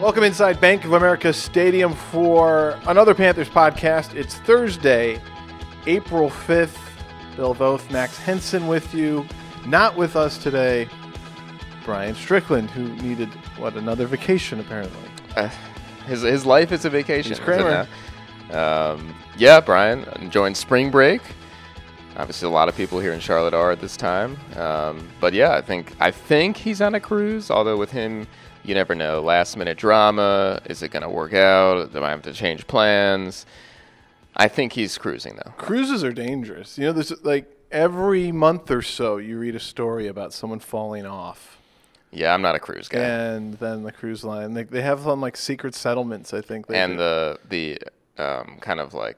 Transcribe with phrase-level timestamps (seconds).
[0.00, 4.14] Welcome inside Bank of America Stadium for another Panthers podcast.
[4.14, 5.20] It's Thursday,
[5.86, 6.78] April 5th.
[7.34, 9.26] Bill Voth, Max Henson with you.
[9.66, 10.88] Not with us today,
[11.84, 15.02] Brian Strickland, who needed, what, another vacation apparently.
[15.34, 15.50] Uh,
[16.06, 17.32] his, his life is a vacation.
[17.32, 17.88] He's Kramer.
[18.52, 21.22] Um, yeah, Brian, enjoying spring break.
[22.16, 24.38] Obviously, a lot of people here in Charlotte are at this time.
[24.56, 27.50] Um, but yeah, I think I think he's on a cruise.
[27.50, 28.26] Although with him,
[28.68, 29.20] you never know.
[29.20, 30.60] Last minute drama.
[30.66, 31.92] Is it going to work out?
[31.92, 33.46] Do I have to change plans?
[34.36, 35.52] I think he's cruising though.
[35.56, 36.78] Cruises are dangerous.
[36.78, 41.06] You know, there's like every month or so you read a story about someone falling
[41.06, 41.58] off.
[42.10, 43.00] Yeah, I'm not a cruise guy.
[43.00, 46.66] And then the cruise line, they, they have some like secret settlements, I think.
[46.66, 46.98] they and do.
[46.98, 47.78] the the
[48.22, 49.16] um, kind of like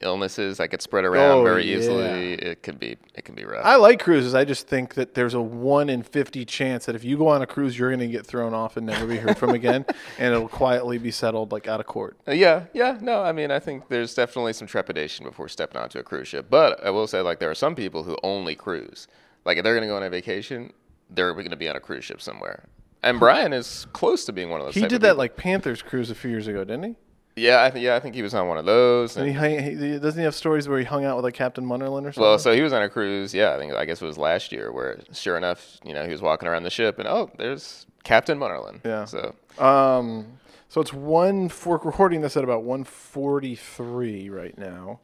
[0.00, 1.76] illnesses that get spread around Oh, very yeah.
[1.76, 2.32] easily.
[2.34, 3.64] It can be it can be rough.
[3.64, 4.34] I like cruises.
[4.34, 7.42] I just think that there's a one in fifty chance that if you go on
[7.42, 9.84] a cruise, you're going to get thrown off and never be heard from again,
[10.18, 12.16] and it'll quietly be settled like out of court.
[12.26, 15.98] Uh, yeah, yeah, no, I mean, I think there's definitely some trepidation before stepping onto
[15.98, 16.46] a cruise ship.
[16.48, 19.08] But I will say, like, there are some people who only cruise.
[19.44, 20.72] Like, if they're going to go on a vacation,
[21.10, 22.64] they're going to be on a cruise ship somewhere.
[23.02, 24.74] And Brian is close to being one of those.
[24.74, 25.16] He did that people.
[25.18, 26.96] like Panthers cruise a few years ago, didn't he?
[27.38, 29.16] Yeah, I think yeah, I think he was on one of those.
[29.16, 32.02] And he, he doesn't he have stories where he hung out with like Captain Munnerlyn
[32.02, 32.22] or something.
[32.22, 33.34] well, so he was on a cruise.
[33.34, 36.12] Yeah, I think I guess it was last year, where sure enough, you know, he
[36.12, 38.84] was walking around the ship, and oh, there's Captain Munnerlyn.
[38.84, 39.04] Yeah.
[39.04, 45.00] So Um, so it's one for recording this at about one forty three right now,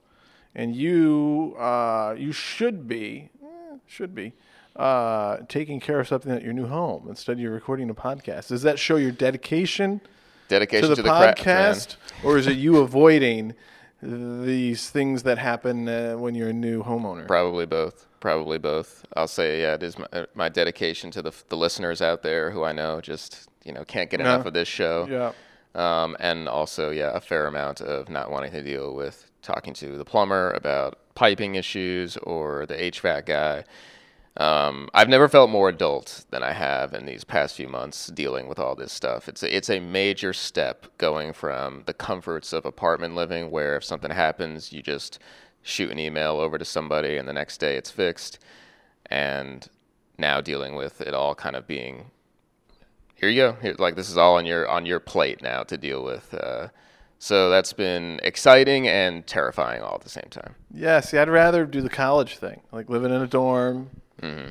[0.54, 4.32] and you uh, you should be eh, should be
[4.76, 8.48] uh, taking care of something at your new home instead you're recording a podcast.
[8.48, 10.00] Does that show your dedication
[10.48, 11.74] dedication to to the, the, craft, man.
[11.74, 13.54] podcast, or is it you avoiding
[14.02, 17.26] these things that happen uh, when you're a new homeowner?
[17.26, 18.06] Probably both.
[18.20, 19.04] Probably both.
[19.16, 22.50] I'll say, yeah, it is my, uh, my dedication to the, the listeners out there
[22.50, 24.48] who I know just you know can't get enough Yeah.
[24.48, 25.06] of this show.
[25.10, 25.32] Yeah.
[25.74, 29.98] Um, and also, yeah, a fair amount of not wanting to deal with talking to
[29.98, 33.64] the plumber about piping issues or the HVAC guy.
[34.36, 38.48] Um, I've never felt more adult than I have in these past few months dealing
[38.48, 39.28] with all this stuff.
[39.28, 43.84] It's a, it's a major step going from the comforts of apartment living, where if
[43.84, 45.20] something happens, you just
[45.62, 48.40] shoot an email over to somebody, and the next day it's fixed,
[49.06, 49.68] and
[50.18, 52.10] now dealing with it all kind of being
[53.14, 53.56] here you go.
[53.62, 56.34] Here, like this is all on your on your plate now to deal with.
[56.34, 56.68] Uh,
[57.18, 60.56] so that's been exciting and terrifying all at the same time.
[60.72, 63.90] Yeah, see, I'd rather do the college thing, like living in a dorm.
[64.22, 64.48] Mm-hmm.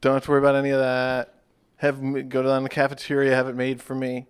[0.00, 1.34] Don't have to worry about any of that.
[1.76, 4.26] Have go down to the cafeteria, have it made for me.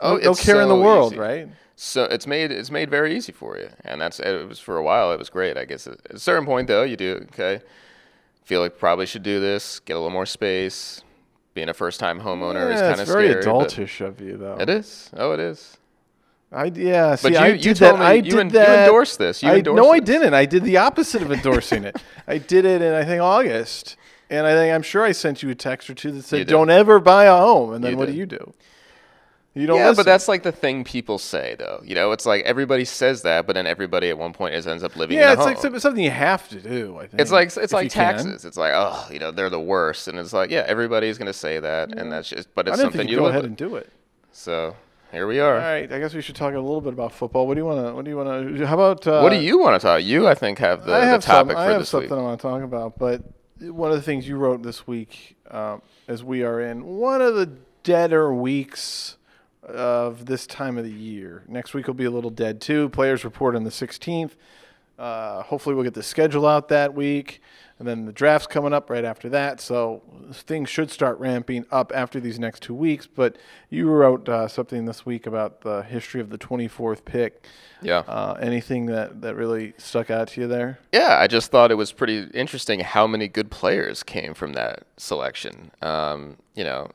[0.00, 1.20] Oh, no, no care in the world, easy.
[1.20, 1.48] right?
[1.76, 4.82] So it's made it's made very easy for you, and that's it was for a
[4.82, 5.12] while.
[5.12, 5.86] It was great, I guess.
[5.86, 7.60] At a certain point, though, you do okay.
[8.44, 11.02] Feel like probably should do this, get a little more space.
[11.54, 13.44] Being a first time homeowner is kind of very scary.
[13.44, 14.56] adultish of you, though.
[14.58, 15.10] It is.
[15.16, 15.76] Oh, it is.
[16.50, 17.14] I yeah.
[17.16, 17.98] See, But you- I you did told that.
[18.00, 19.42] me I you did en- you endorsed this.
[19.42, 20.34] You I, endorsed no, I didn't.
[20.34, 21.96] I did the opposite of endorsing it.
[22.28, 23.96] I did it in I think August,
[24.32, 26.70] and I think I'm sure I sent you a text or two that said, "Don't
[26.70, 28.12] ever buy a home." And then You what did.
[28.12, 28.52] do you do?
[29.54, 29.76] You don't.
[29.76, 29.96] yeah, listen.
[30.04, 31.82] but that's like the thing people say, though.
[31.84, 34.82] You know, it's like everybody says that, but then everybody at one point is ends
[34.82, 35.24] up living yeah.
[35.24, 35.62] in a It's like home.
[35.72, 36.96] some- something you have to do.
[36.96, 38.14] I think It's like it's like you can.
[38.14, 38.46] taxes.
[38.46, 41.60] It's like oh, you know, they're the worst, and it's like yeah, everybody's gonna say
[41.60, 43.48] that, and that's just, but it's something you you go ahead with.
[43.50, 43.90] and do it.
[44.32, 44.74] So
[45.10, 45.56] here we are.
[45.56, 47.46] All right, I guess we should talk a little bit about football.
[47.46, 47.94] What do you want to?
[47.94, 48.66] What do you want to?
[48.66, 49.06] How about?
[49.06, 50.02] Uh, what do you want to talk?
[50.02, 52.08] You, I think, have the, I have the topic some, for I have this something
[52.08, 52.18] week.
[52.18, 53.20] I want to talk about, but
[53.70, 57.34] one of the things you wrote this week, um, as we are in one of
[57.34, 57.46] the
[57.82, 59.16] deader weeks
[59.62, 61.44] of this time of the year.
[61.46, 62.88] Next week will be a little dead too.
[62.88, 64.32] Players report on the 16th.
[64.98, 67.40] Uh, hopefully, we'll get the schedule out that week,
[67.82, 69.60] and then the draft's coming up right after that.
[69.60, 73.08] So things should start ramping up after these next two weeks.
[73.08, 73.38] But
[73.70, 77.44] you wrote uh, something this week about the history of the 24th pick.
[77.82, 78.04] Yeah.
[78.06, 80.78] Uh, anything that, that really stuck out to you there?
[80.92, 84.84] Yeah, I just thought it was pretty interesting how many good players came from that
[84.96, 85.72] selection.
[85.82, 86.88] Um, you know,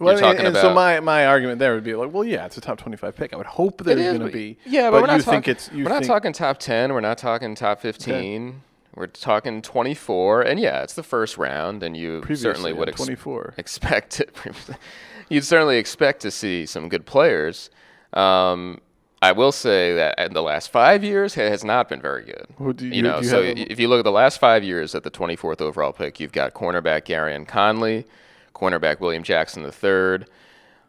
[0.00, 2.46] Well, You're and- talking and so my, my argument there would be like, well, yeah,
[2.46, 3.32] it's a top twenty five pick.
[3.32, 4.58] I would hope there's It is, going to be.
[4.66, 6.92] Yeah, but, we're not you think it's you we're not talking top ten.
[6.92, 8.62] We're not talking top fifteen.
[8.94, 12.96] We're talking twenty four, and yeah, it's the first round, and you certainly would ex-
[12.96, 13.54] twenty four.
[13.56, 14.34] expect it.
[15.28, 17.70] You'd certainly expect to see some good players.
[18.12, 18.80] Um,
[19.22, 22.76] I will say that in the last five years, it has not been very good.
[22.76, 25.04] Do you, you- know, you so if you look at the last five years at
[25.04, 28.06] the 24th overall pick, you've got cornerback Gareon Conley,
[28.54, 30.26] cornerback William Jackson III,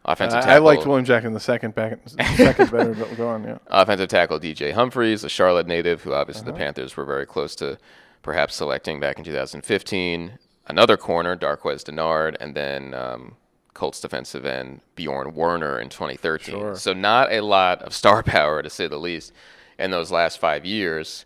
[0.04, 0.54] offensive I, tackle.
[0.54, 1.98] I liked William Jack in the second back,
[2.36, 3.44] second better, but go on.
[3.44, 6.52] Yeah, offensive tackle DJ Humphries, a Charlotte native who obviously Uh-huh.
[6.52, 7.78] the Panthers were very close to
[8.22, 10.38] perhaps selecting back in 2015.
[10.68, 13.34] Another corner, Darqueze Dennard, and then um,
[13.74, 16.54] Colts defensive end Bjorn Werner in 2013.
[16.54, 16.76] Sure.
[16.76, 19.32] So not a lot of star power to say the least
[19.78, 21.24] in those last five years.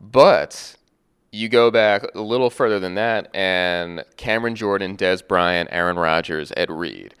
[0.00, 0.76] But
[1.32, 6.52] you go back a little further than that, and Cameron Jordan, Dez Bryant, Aaron Rodgers,
[6.56, 7.14] Ed Reed,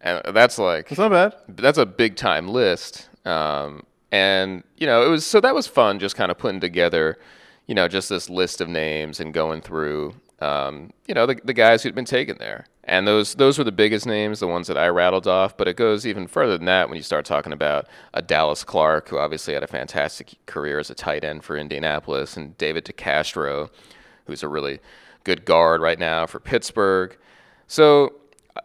[0.00, 1.34] and that's like It's not bad.
[1.48, 3.08] that's a big time list.
[3.24, 7.18] Um, and you know, it was so that was fun, just kind of putting together,
[7.66, 11.52] you know, just this list of names and going through, um, you know, the, the
[11.52, 12.66] guys who'd been taken there.
[12.84, 15.56] And those those were the biggest names, the ones that I rattled off.
[15.56, 19.08] But it goes even further than that when you start talking about a Dallas Clark,
[19.10, 23.70] who obviously had a fantastic career as a tight end for Indianapolis, and David DeCastro,
[24.24, 24.80] who's a really
[25.22, 27.16] good guard right now for Pittsburgh.
[27.68, 28.14] So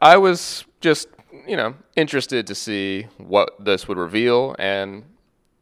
[0.02, 1.08] I was just,
[1.48, 5.04] you know, interested to see what this would reveal, and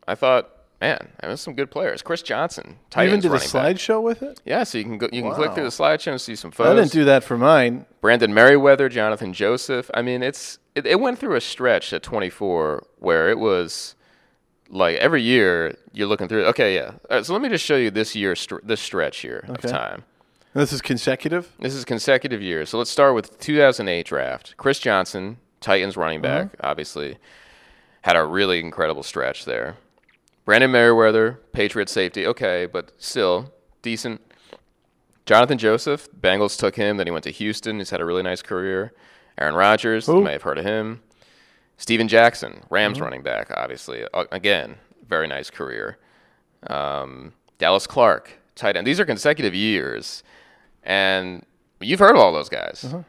[0.07, 0.49] I thought,
[0.81, 2.01] man, there's some good players.
[2.01, 4.41] Chris Johnson, tight even did a slideshow with it.
[4.45, 6.71] Yeah, so you can go, you can click through the slideshow and see some photos.
[6.73, 7.85] I didn't do that for mine.
[8.01, 9.89] Brandon Meriweather, Johnathan Joseph.
[9.93, 13.95] I mean, it's it, it went through a stretch at 24 where it was
[14.69, 16.45] like every year you're looking through.
[16.47, 16.93] Okay, yeah.
[17.09, 19.67] Right, so let me just show you this year, str- this stretch here Okay.
[19.67, 20.03] of time.
[20.55, 21.51] This is consecutive.
[21.59, 22.69] This is consecutive years.
[22.69, 24.53] So let's start with 2008 draft.
[24.57, 26.48] Chris Johnson, Titans running mm-hmm.
[26.50, 27.18] back, obviously
[28.01, 29.77] had a really incredible stretch there.
[30.45, 33.51] Brandon Meriweather, Patriot safety, okay, but still
[33.81, 34.21] decent.
[35.25, 36.98] Johnathan Joseph, Bengals took him.
[36.98, 37.77] Then he went to Houston.
[37.77, 38.94] He's had a really nice career.
[39.38, 41.01] Aaron Rodgers, you may have heard of him.
[41.77, 43.04] Steven Jackson, Rams mm-hmm.
[43.06, 44.06] running back, obviously.
[44.31, 44.75] Again,
[45.07, 45.98] very nice career.
[46.68, 48.86] Um, Dallas Clark, tight end.
[48.86, 50.24] These are consecutive years,
[50.83, 51.45] and
[51.80, 52.83] you've heard of all those guys.
[52.86, 53.01] Mm-hmm.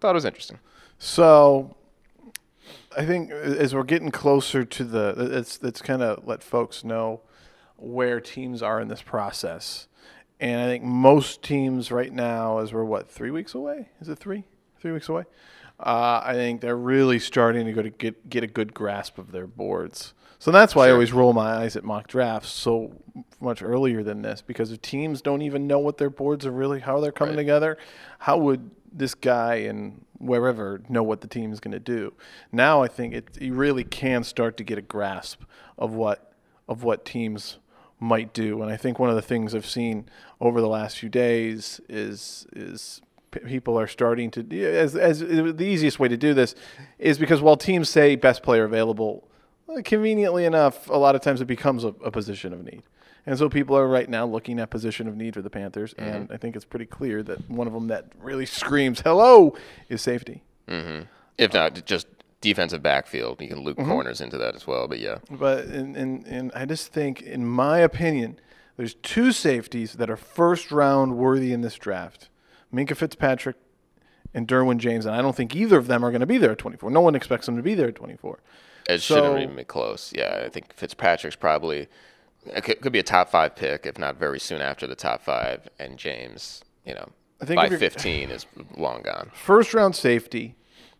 [0.00, 0.58] Thought it was interesting.
[1.04, 1.76] So,
[2.96, 7.20] I think as we're getting closer to the, it's it's kind of let folks know
[7.76, 9.86] where teams are in this process,
[10.40, 13.90] and I think most teams right now, as we're what three weeks away?
[14.00, 14.44] Is it three?
[14.80, 15.24] Three weeks away?
[15.80, 19.32] Uh, I think they're really starting to go to get get a good grasp of
[19.32, 20.14] their boards.
[20.38, 22.92] So that's why I always roll my eyes at mock drafts so
[23.40, 26.80] much earlier than this because if teams don't even know what their boards are really
[26.80, 27.42] how they're coming Right.
[27.42, 27.78] together,
[28.20, 32.12] how would this guy and wherever know what the team is going to do?
[32.52, 35.42] Now I think it you really can start to get a grasp
[35.78, 36.32] of what
[36.68, 37.58] of what teams
[37.98, 40.06] might do, and I think one of the things I've seen
[40.40, 43.00] over the last few days is is
[43.44, 46.54] people are starting to as as the easiest way to do this
[46.98, 49.28] is because while teams say best player available,
[49.84, 52.82] conveniently enough, a lot of times it becomes a, a position of need.
[53.26, 56.30] And so people are right now looking at position of need for the Panthers, and
[56.30, 59.56] I think it's pretty clear that one of them that really screams "hello"
[59.88, 60.42] is safety.
[61.38, 62.06] If not, just
[62.42, 63.40] defensive backfield.
[63.40, 63.90] You can loop Mm-hmm.
[63.90, 64.86] corners into that as well.
[64.86, 68.38] But yeah, But and, and and I just think, in my opinion,
[68.76, 72.28] there's two safeties that are first round worthy in this draft:
[72.74, 73.56] Minkah Fitzpatrick
[74.34, 75.06] and Derwin James.
[75.06, 76.90] And I don't think either of them are going to be there at 24.
[76.90, 78.38] No one expects them to be there at 24.
[78.88, 80.12] it So- shouldn't even be close.
[80.14, 81.88] Yeah, I think Fitzpatrick's probably
[82.46, 85.22] it could, could be a top five pick, if not very soon after the top
[85.22, 85.68] five.
[85.78, 87.08] And James, you know,
[87.40, 88.44] I think by 15 is
[88.76, 89.30] long gone.
[89.34, 90.54] first round safety.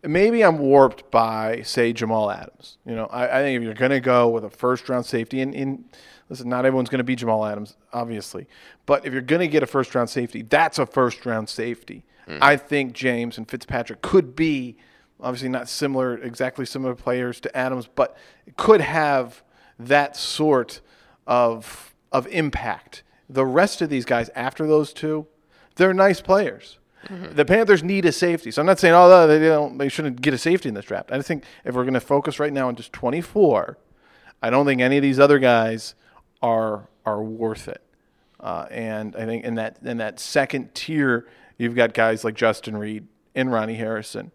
[0.05, 2.77] Maybe I'm warped by, say, Jamal Adams.
[2.85, 5.41] You know, I, I think if you're going to go with a first round safety,
[5.41, 5.85] and, and
[6.29, 8.47] listen, not everyone's going to be Jamal Adams, obviously,
[8.85, 12.05] but if you're going to get a first round safety, that's a first round safety.
[12.27, 12.37] Hmm.
[12.41, 14.77] I think James and Fitzpatrick could be,
[15.19, 18.17] obviously not similar, exactly similar players to Adams, but
[18.57, 19.43] could have
[19.79, 20.81] that sort
[21.27, 23.03] of of impact.
[23.29, 25.27] The rest of these guys after those two,
[25.75, 26.79] they're nice players.
[27.09, 28.51] The Panthers need a safety.
[28.51, 31.11] So I'm not saying, oh, they don't, they shouldn't get a safety in this draft.
[31.11, 33.77] I think if we're going to focus right now on just 24,
[34.41, 35.95] I don't think any of these other guys
[36.41, 37.81] are are worth it.
[38.39, 42.77] Uh, and I think in that in that second tier, you've got guys like Justin
[42.77, 44.31] Reid and Ronnie Harrison,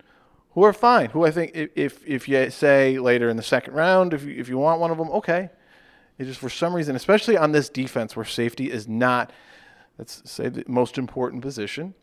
[0.54, 1.10] who are fine.
[1.10, 4.34] Who I think if if, if you say later in the second round, if you,
[4.36, 5.50] if you want one of them, okay.
[6.18, 9.32] It's just for some reason, especially on this defense where safety is not,
[9.96, 11.94] let's say, the most important position.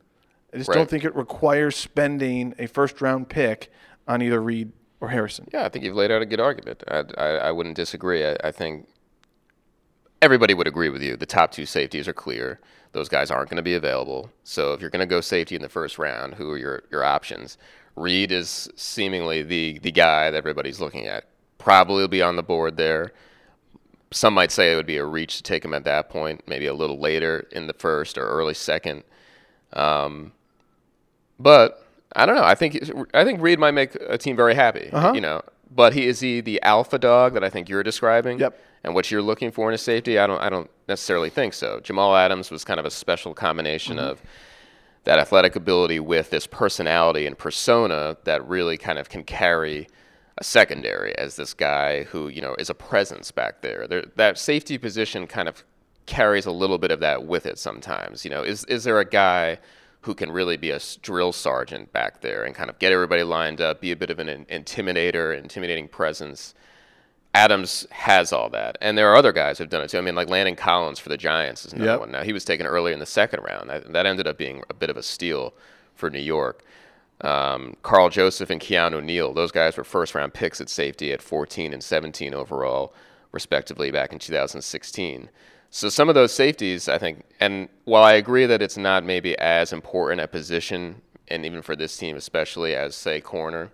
[0.54, 3.72] I just don't think it requires spending a first round pick
[4.08, 5.48] on either Reid or Harrison.
[5.54, 6.84] Yeah, I think you've laid out a good argument.
[6.88, 8.26] I, I, I wouldn't disagree.
[8.26, 8.88] I, I think
[10.22, 11.18] everybody would agree with you.
[11.18, 12.60] The top two safeties are clear.
[12.94, 14.32] Those guys aren't going to be available.
[14.44, 17.04] So if you're going to go safety in the first round, who are your, your
[17.04, 17.58] options?
[17.96, 21.26] Reid is seemingly the, the guy that everybody's looking at.
[21.58, 23.12] Probably will be on the board there.
[24.12, 26.68] Some might say it would be a reach to take him at that point, maybe
[26.68, 29.04] a little later in the first or early second.
[29.74, 30.32] Um,
[31.40, 31.84] but
[32.16, 32.44] I don't know.
[32.44, 32.80] I think
[33.14, 34.90] I think Reid might make a team very happy.
[34.92, 35.14] Uh-huh.
[35.14, 38.40] You know, but he is he the alpha dog that I think you're describing.
[38.40, 38.60] Yep.
[38.84, 41.80] And what you're looking for in a safety, I don't I don't necessarily think so.
[41.82, 44.08] Jamal Adams was kind of a special combination Mm-hmm.
[44.10, 44.22] of
[45.04, 49.88] that athletic ability with this personality and persona that really kind of can carry
[50.38, 53.88] a secondary as this guy who you know is a presence back there.
[53.88, 54.04] there.
[54.16, 55.64] That safety position kind of
[56.06, 58.24] carries a little bit of that with it sometimes.
[58.26, 59.60] You know, is is there a guy
[60.08, 63.60] who can really be a drill sergeant back there and kind of get everybody lined
[63.60, 66.56] up, be a bit of an intimidator, intimidating presence?
[67.34, 69.98] Adams has all that, and there are other guys who've done it too.
[69.98, 72.00] I mean, like Landon Collins for the Giants is another yep.
[72.00, 72.12] one.
[72.12, 73.70] Now he was taken early in the second round.
[73.70, 75.54] That, that ended up being a bit of a steal
[75.94, 76.64] for New York.
[77.20, 81.22] Um, Karl Joseph and Keanu Neal, those guys were first round picks at safety at
[81.22, 82.94] 14 and 17 overall,
[83.34, 85.30] respectively, back in 2016.
[85.70, 89.38] So some of those safeties, I think, and while I agree that it's not maybe
[89.38, 93.72] as important a position, and even for this team especially as say corner,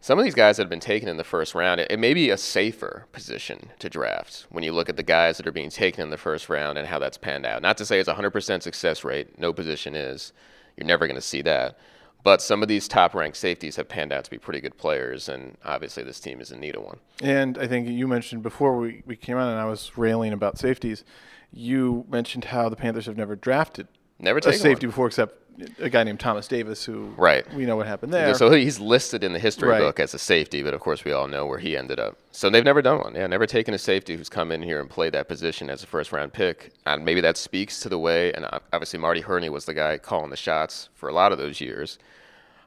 [0.00, 2.12] some of these guys that have been taken in the first round, it, it may
[2.12, 5.70] be a safer position to draft when you look at the guys that are being
[5.70, 7.62] taken in the first round and how that's panned out.
[7.62, 10.34] Not to say it's 100% success rate, no position is.
[10.76, 11.78] You're never going to see that.
[12.24, 15.28] But some of these top ranked safeties have panned out to be pretty good players,
[15.28, 16.98] and obviously this team is in need of one.
[17.22, 20.58] And I think you mentioned before we, we came on and I was railing about
[20.58, 21.04] safeties,
[21.52, 23.88] you mentioned how the Panthers have never drafted
[24.18, 24.90] never a safety one.
[24.90, 25.43] before except
[25.78, 28.34] a guy named Thomas Davis, who right we know what happened there.
[28.34, 29.78] So he's listed in the history right.
[29.78, 32.18] book as a safety, but of course we all know where he ended up.
[32.32, 33.14] So they've never done one.
[33.14, 35.86] Yeah, never taken a safety who's come in here and played that position as a
[35.86, 36.72] first round pick.
[36.86, 38.32] And maybe that speaks to the way.
[38.32, 41.60] And obviously Marty Hurney was the guy calling the shots for a lot of those
[41.60, 41.98] years.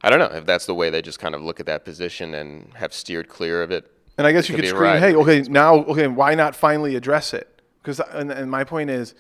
[0.01, 2.34] I don't know if that's the way they just kind of look at that position
[2.34, 3.91] and have steered clear of it.
[4.17, 5.00] And I guess you could scream, right.
[5.00, 8.89] "Hey, okay, now, okay, why not finally address it?" Because uh, and, and my point
[8.89, 9.13] is,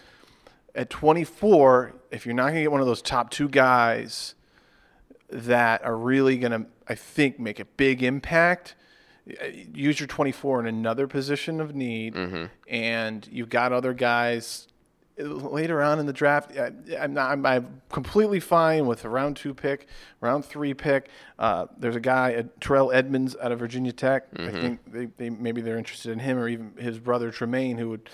[0.77, 4.35] at 24, if you're not going to get one of those top two guys
[5.29, 8.75] that are really going to, I think, make a big impact.
[9.73, 12.45] Use your 24 in another position of need, mm-hmm.
[12.69, 14.67] and you've got other guys
[15.17, 16.51] later on in the draft.
[16.57, 19.87] I'm, not, I'm, I'm, completely fine with a round two pick,
[20.21, 21.09] round three pick.
[21.39, 24.31] Uh, there's a guy, uh, Terrell Edmunds out of Virginia Tech.
[24.33, 24.47] Mm-hmm.
[24.47, 27.89] I think they, they, maybe they're interested in him, or even his brother Tremaine, who
[27.89, 28.09] would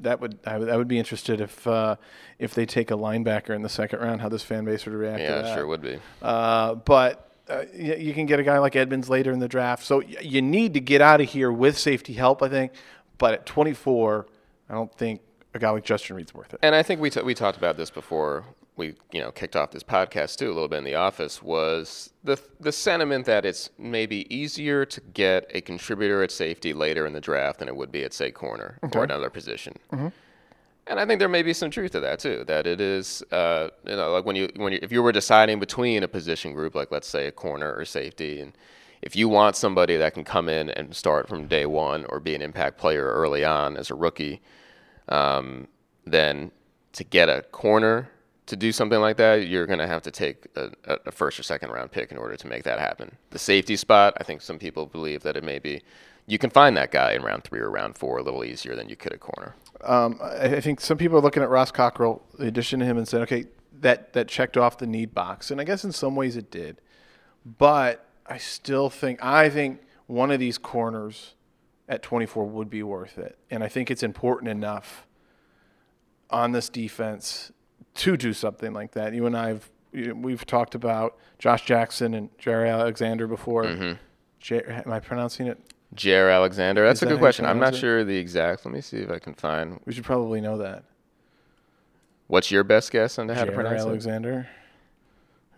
[0.00, 1.96] that would I, would I would be interested if uh,
[2.38, 5.20] if they take a linebacker in the second round, how this fan base would react.
[5.20, 5.54] Yeah, to that.
[5.54, 5.98] sure would be.
[6.22, 7.26] Uh, but.
[7.48, 10.40] Uh, you, you can get a guy like Edmunds later in the draft, so you
[10.40, 12.70] need to get out of here with safety help, I think.
[13.18, 14.28] But at 24,
[14.68, 15.20] I don't think
[15.54, 16.60] a guy like Justin Reid's worth it.
[16.62, 18.44] And I think we t- we talked about this before
[18.76, 22.12] we you know kicked off this podcast too a little bit in the office was
[22.24, 27.12] the the sentiment that it's maybe easier to get a contributor at safety later in
[27.12, 28.98] the draft than it would be at say corner okay.
[28.98, 29.74] or another position.
[29.92, 30.08] Mm-hmm.
[30.86, 32.42] And I think there may be some truth to that too.
[32.46, 35.60] That it is, uh, you know, like when you when you, if you were deciding
[35.60, 38.52] between a position group, like let's say a corner or safety, and
[39.02, 42.34] if you want somebody that can come in and start from day one or be
[42.34, 44.40] an impact player early on as a rookie,
[45.10, 45.68] um,
[46.04, 46.50] then
[46.92, 48.10] to get a corner
[48.46, 51.44] to do something like that, you're going to have to take a, a, first or
[51.44, 53.16] second round pick in order to make that happen.
[53.30, 55.82] The safety spot, I think some people believe that it may be
[56.26, 58.88] you can find that guy in round three or round four a little easier than
[58.88, 59.54] you could at corner.
[59.82, 63.08] Um, I think some people are looking at Ross Cockrell, the addition to him, and
[63.08, 63.46] saying, okay,
[63.80, 66.80] that that checked off the need box, and I guess in some ways it did,
[67.58, 71.34] but I still think I think one of these corners
[71.90, 75.06] at 24 would be worth it, and I think it's important enough
[76.30, 77.52] on this defense
[77.94, 79.12] to do something like that.
[79.12, 83.64] You and I have we've talked about Josh Jackson and Jaire Alexander before.
[83.64, 83.92] Mm-hmm.
[84.38, 85.58] J- am I pronouncing it?
[85.94, 86.86] Jaire Alexander.
[86.86, 87.44] That's Is a good question.
[87.44, 87.78] I'm not it?
[87.78, 88.64] sure the exact.
[88.64, 89.80] Let me see if I can find.
[89.84, 90.84] We should probably know that.
[92.28, 94.48] What's your best guess on how to pronounce Alexander?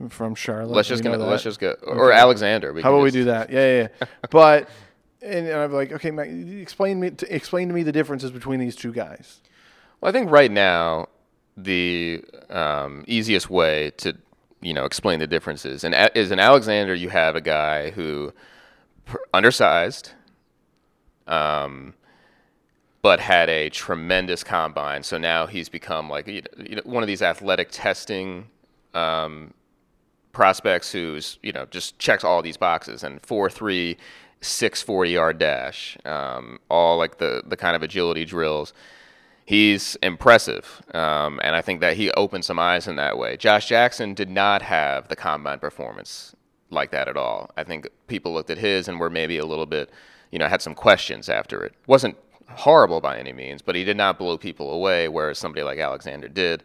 [0.01, 0.11] it?
[0.11, 0.75] From Charlotte.
[0.75, 1.11] Let's just go.
[1.11, 1.77] Let's just go.
[1.87, 2.11] Or.
[2.11, 2.73] Alexander.
[2.81, 3.51] how about we do that?
[3.53, 3.89] Yeah, yeah.
[4.01, 4.07] yeah.
[4.31, 4.69] but
[5.23, 8.61] and, and, I'm like, okay, Matt, explain me to, explain to me the differences between
[8.61, 9.41] these two guys.
[10.01, 11.09] Well, I think right now
[11.57, 14.17] the um, easiest way to
[14.61, 18.33] you know explain the differences and is in Alexander you have a guy who
[19.35, 20.13] undersized
[21.27, 21.95] um,
[23.03, 27.23] but had a tremendous combine so now he's become like you know, one of these
[27.23, 28.47] athletic testing
[28.95, 29.53] um,
[30.33, 33.21] prospects who's you know just checks all these boxes and
[34.43, 38.73] 4-3 640 yard dash um, all like the the kind of agility drills
[39.45, 40.83] he's impressive.
[40.95, 43.37] Um, and I think that he opened some eyes in that way.
[43.37, 46.35] Josh Jackson did not have the combine performance
[46.71, 47.51] like that at all.
[47.57, 49.91] I think people looked at his and were maybe a little bit,
[50.31, 51.75] you know, had some questions after it.
[51.87, 52.17] Wasn't
[52.49, 56.29] horrible by any means, but he did not blow people away, whereas somebody like Alexander
[56.29, 56.63] did.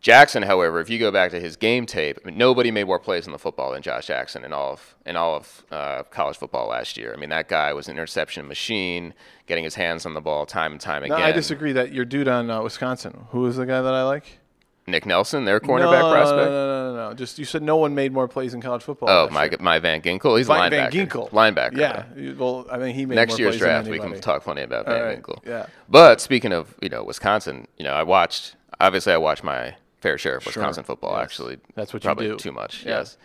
[0.00, 2.98] Jackson, however, if you go back to his game tape, I mean, nobody made more
[2.98, 6.38] plays in the football than Josh Jackson in all of in all of uh, college
[6.38, 7.12] football last year.
[7.14, 9.12] I mean, that guy was an interception machine,
[9.46, 11.18] getting his hands on the ball time and time again.
[11.18, 11.72] No, I disagree.
[11.72, 14.38] That your dude on uh, Wisconsin, who is the guy that I like?
[14.86, 16.50] Nick Nelson, their cornerback no, prospect.
[16.50, 17.08] No, no, no, no.
[17.10, 17.14] no.
[17.14, 19.10] Just you said no one made more plays in college football.
[19.10, 19.56] Oh, my year.
[19.60, 20.38] my Van Ginkel.
[20.38, 20.90] He's Van linebacker.
[20.90, 21.30] Ginkel.
[21.30, 21.76] Linebacker.
[21.76, 22.32] Yeah.
[22.32, 24.62] Well, I mean, he made Next more year's plays than draft, we can talk plenty
[24.62, 25.46] about All Van right, Ginkel.
[25.46, 25.66] Yeah.
[25.90, 28.56] But speaking of, you know, Wisconsin, you know, I watched.
[28.80, 31.12] Obviously, I watched my fair share of Wisconsin football.
[31.16, 31.22] Yes.
[31.24, 32.36] Actually, That's what you probably do.
[32.36, 32.84] too much.
[32.84, 32.98] Yeah.
[32.98, 33.16] Yes.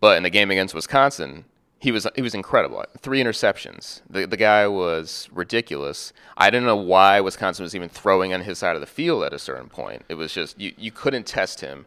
[0.00, 1.44] But in the game against Wisconsin,
[1.80, 2.84] he was he was incredible.
[3.00, 4.02] Three interceptions.
[4.10, 6.12] The the guy was ridiculous.
[6.36, 9.32] I didn't know why Wisconsin was even throwing on his side of the field at
[9.32, 10.02] a certain point.
[10.08, 11.86] It was just you, you couldn't test him.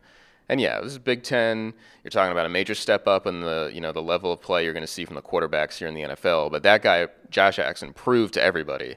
[0.50, 1.74] And yeah, this is Big Ten.
[2.04, 4.64] You're talking about a major step up in the you know the level of play
[4.64, 6.52] you're going to see from the quarterbacks here in the NFL.
[6.52, 8.96] But that guy, Josh Jackson, proved to everybody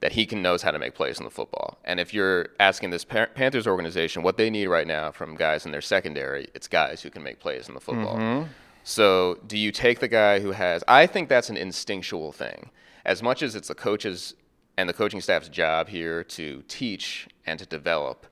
[0.00, 1.78] that he can knows how to make plays in the football.
[1.84, 5.64] And if you're asking this Pan- Panthers organization what they need right now from guys
[5.64, 8.16] in their secondary, it's guys who can make plays in the football.
[8.16, 8.48] Mm-hmm.
[8.84, 12.70] So, do you take the guy who has I think that's an instinctual thing.
[13.04, 14.34] As much as it's the coaches
[14.76, 18.26] and the coaching staff's job here to teach and to develop,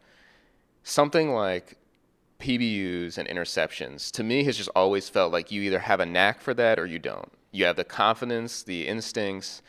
[0.82, 1.78] something like
[2.38, 6.40] PBUs and interceptions to me has just always felt like you either have a knack
[6.40, 7.32] for that or you don't.
[7.52, 9.62] You have the confidence, the instincts,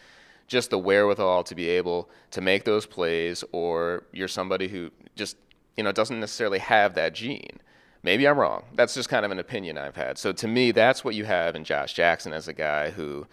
[0.48, 5.38] just the wherewithal to be able to make those plays, or you're somebody who just
[5.78, 7.60] you know doesn't necessarily have that gene.
[8.04, 8.66] Maybe I'm wrong.
[8.76, 10.20] That's just kind of an opinion I've had.
[10.20, 13.26] So to me, that's what you have in Josh Jackson as a guy who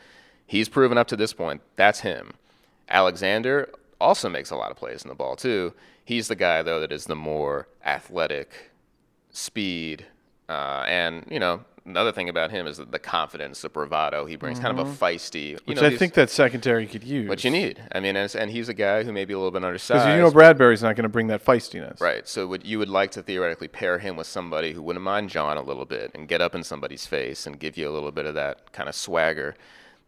[0.46, 1.60] he's proven up to this point.
[1.76, 2.32] That's him.
[2.88, 3.68] Alexander
[4.00, 5.74] also makes a lot of plays in the ball too.
[6.04, 8.70] He's the guy though that is the more athletic,
[9.30, 10.06] speed,
[10.48, 14.58] uh, and you know another thing about him is the confidence, the bravado he brings.
[14.58, 15.04] Kind of a mm-hmm.
[15.04, 15.50] feisty.
[15.50, 17.28] You Which know, I think that secondary could use.
[17.28, 17.82] what you need.
[17.92, 20.04] I mean, and, and he's a guy who may be a little bit undersized.
[20.04, 22.00] Because you know Bradberry's not going to bring that feistiness.
[22.00, 22.26] Right.
[22.28, 25.56] So would, you would like to theoretically pair him with somebody who wouldn't mind John
[25.56, 28.26] a little bit and get up in somebody's face and give you a little bit
[28.26, 29.54] of that kind of swagger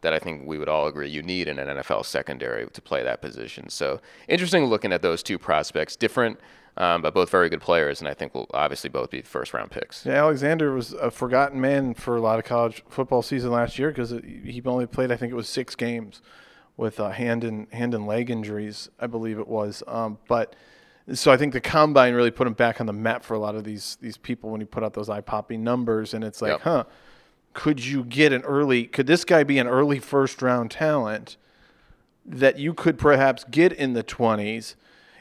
[0.00, 3.02] that I think we would all agree you need in an NFL secondary to play
[3.02, 3.70] that position.
[3.70, 6.38] So interesting looking at those two prospects, different,
[6.76, 9.70] um, but both very good players, and I think will obviously both be first round
[9.70, 10.04] picks.
[10.04, 13.90] Yeah, Alexander was a forgotten man for a lot of college football season last year
[13.90, 16.20] because he only played, I think it was six games
[16.76, 19.82] with uh, hand and hand and leg injuries, I believe it was.
[19.86, 20.56] Um, but
[21.12, 23.54] so I think the combine really put him back on the map for a lot
[23.54, 26.52] of these these people when he put out those eye popping numbers, and it's like,
[26.52, 26.60] Yep.
[26.62, 26.84] huh,
[27.52, 28.86] could you get an early?
[28.86, 31.36] Could this guy be an early first round talent
[32.26, 34.74] that you could perhaps get in the twenties?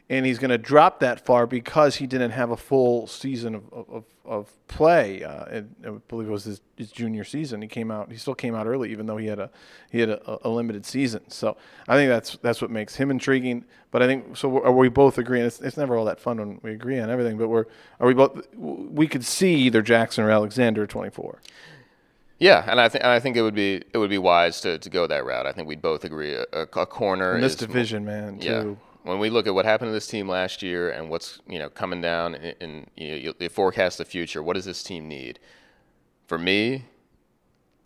[0.10, 3.64] And he's going to drop that far because he didn't have a full season of,
[3.72, 5.24] of, of play.
[5.24, 7.62] Uh, and I believe it was his, his junior season.
[7.62, 8.12] He came out.
[8.12, 9.50] He still came out early, even though he had a
[9.92, 11.22] he had a, a limited season.
[11.30, 13.66] So I think that's that's what makes him intriguing.
[13.92, 14.62] But I think so.
[14.62, 15.46] Are we both agreeing?
[15.46, 17.38] It's, it's never all that fun when we agree on everything.
[17.38, 17.66] But we're
[18.00, 18.46] are we both?
[18.56, 21.40] We could see either Jackson or Alexander twenty four.
[22.40, 24.90] Yeah, and I think I think it would be it would be wise to, to
[24.90, 25.46] go that route.
[25.46, 28.40] I think we'd both agree a, a, corner In this is division, man.
[28.40, 28.48] Too.
[28.48, 28.93] Yeah.
[29.04, 31.70] When we look at what happened to this team last year and what's you know
[31.70, 35.08] coming down and, and you, know, you, you forecast the future, what does this team
[35.08, 35.40] need?
[36.28, 36.86] For me,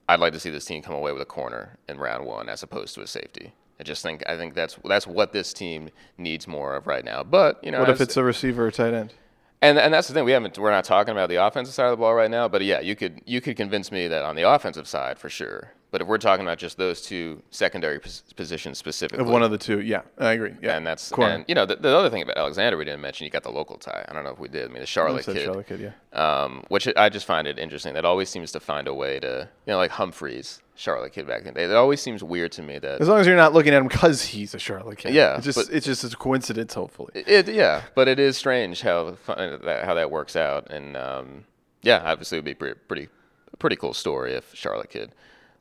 [0.07, 2.63] I'd like to see this team come away with a corner in round one as
[2.63, 3.53] opposed to a safety.
[3.79, 7.23] I just think I think that's that's what this team needs more of right now.
[7.23, 9.13] But you know, What if it's a receiver or tight end?
[9.61, 11.91] and and that's the thing we haven't we're not talking about the offensive side of
[11.91, 12.47] the ball right now.
[12.47, 15.73] But yeah, you could you could convince me that on the offensive side for sure.
[15.89, 19.51] But if we're talking about just those two secondary pos- positions specifically, Of one of
[19.51, 20.53] the two, yeah, I agree.
[20.61, 21.35] Yeah, and that's corner.
[21.35, 23.51] and you know the, the other thing about Alexander we didn't mention you got the
[23.51, 24.05] local tie.
[24.07, 24.65] I don't know if we did.
[24.65, 25.79] I mean the Charlotte kid, Charlotte kid,
[26.13, 26.41] yeah.
[26.43, 27.93] um, which I just find it interesting.
[27.93, 31.39] That always seems to find a way to you know like Humphries, Charlotte kid back
[31.41, 31.63] in the day.
[31.63, 33.87] It always seems weird to me that As long as you're not looking at him
[33.87, 35.13] because he's a Charlotte kid.
[35.13, 36.73] Yeah, it's just it's just a coincidence.
[36.73, 41.45] Hopefully, It, yeah, but it is strange how that, how that works out, and um,
[41.81, 43.07] yeah, obviously it would be pretty, pretty
[43.57, 45.13] pretty cool story if Charlotte kid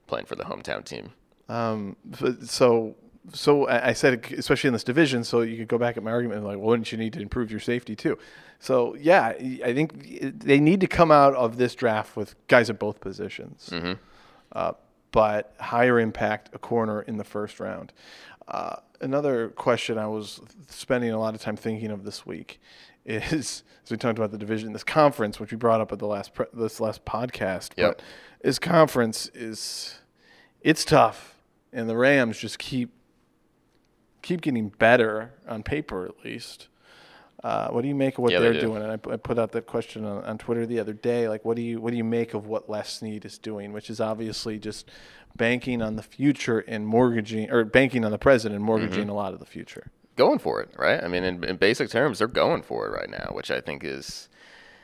[0.07, 1.11] playing for the hometown team.
[1.49, 1.97] um,
[2.45, 2.97] so
[3.33, 5.25] so I I said especially in this division.
[5.25, 7.51] So you could go back at my argument like, well, wouldn't you need to improve
[7.51, 8.19] your safety too?
[8.61, 9.27] So yeah,
[9.65, 13.69] I think they need to come out of this draft with guys at both positions.
[14.53, 14.73] Uh,
[15.13, 17.93] but higher impact, a corner in the first round.
[18.49, 22.61] Uh, another question I was spending a lot of time thinking of this week
[23.05, 26.07] is, as we talked about the division, this conference, which we brought up at the
[26.07, 27.71] last pre- this last podcast.
[27.77, 27.99] Yep.
[27.99, 28.03] But
[28.43, 30.01] this conference is,
[30.61, 31.37] it's tough,
[31.73, 32.91] and the Rams just keep
[34.23, 36.69] keep getting better on paper, at least.
[37.45, 38.61] Uh, what do you make of what Yeah, they they're do.
[38.69, 38.83] doing?
[38.83, 41.29] And I, I put out that question on, on Twitter the other day.
[41.29, 43.73] Like, what do you what do you make of what Les Snead is doing?
[43.73, 44.89] Which is obviously just
[45.37, 49.11] banking on the future and mortgaging, or banking on the present and mortgaging Mm-hmm.
[49.11, 49.89] a lot of the future.
[50.17, 51.03] Going for it, right?
[51.05, 53.85] I mean, in, in basic terms, they're going for it right now, which I think
[53.85, 54.31] is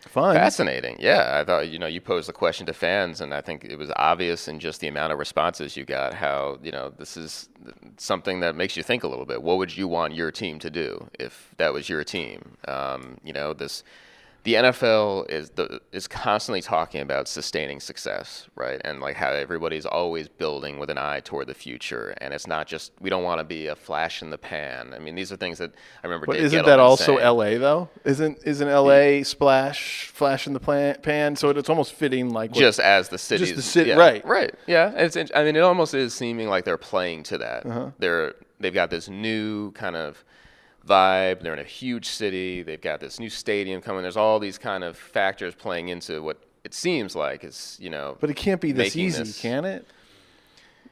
[0.09, 0.35] Fun.
[0.35, 0.97] fascinating.
[0.99, 3.77] Yeah, I thought you know you posed the question to fans, and I think it
[3.77, 7.49] was obvious in just the amount of responses you got how you know this is
[7.97, 9.43] something that makes you think a little bit.
[9.43, 12.57] What would you want your team to do if that was your team?
[12.67, 13.85] Um, you know this
[14.45, 18.81] the NFL is the is constantly talking about sustaining success, right?
[18.85, 22.67] And like how everybody's always building with an eye toward the future, and it's not
[22.67, 24.95] just we don't want to be a flash in the pan.
[24.95, 26.27] I mean, these are things that I remember.
[26.27, 27.19] But Dave isn't Gettleman that also saying.
[27.21, 27.57] L.A.
[27.59, 27.89] though?
[28.05, 29.23] Isn't isn't L.A.
[29.23, 31.37] splash flash in the plan, pan?
[31.37, 34.25] So it's almost fitting like what- just as the city, just the city- yeah, right.
[34.27, 34.91] Right, yeah.
[34.97, 35.17] It's.
[35.17, 37.65] I mean, it almost is seeming like they're playing to that.
[37.65, 37.91] Uh-huh.
[37.99, 40.25] They're they've got this new kind of
[40.87, 41.43] vibe.
[41.43, 42.63] They're in a huge city.
[42.63, 44.03] They've got this new stadium coming.
[44.03, 48.17] There's all these kind of factors playing into what it seems like is you know.
[48.21, 49.87] But it can't be this easy, this- can it?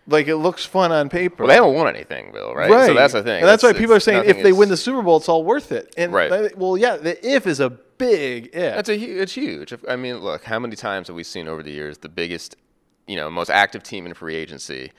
[0.07, 1.44] Like it looks fun on paper.
[1.44, 2.55] well, they don't want anything, Bill.
[2.55, 2.70] Right.
[2.70, 2.87] Right.
[2.87, 3.40] So that's the thing.
[3.40, 5.44] And that's why people are saying if nothing they win the Super Bowl, it's all
[5.44, 5.92] worth it.
[5.96, 6.31] And Right.
[6.31, 8.53] that- well, yeah, the if is a big if.
[8.74, 9.72] That's a hu- it's huge.
[9.88, 12.57] I mean, look, how many times have we seen over the years the biggest,
[13.07, 14.90] you know, most active team in free agency